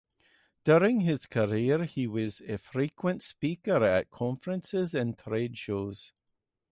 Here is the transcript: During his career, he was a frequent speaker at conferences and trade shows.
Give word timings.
During 0.63 1.01
his 1.01 1.27
career, 1.27 1.83
he 1.83 2.07
was 2.07 2.41
a 2.47 2.57
frequent 2.57 3.21
speaker 3.21 3.83
at 3.85 4.09
conferences 4.09 4.95
and 4.95 5.15
trade 5.15 5.59
shows. 5.59 6.11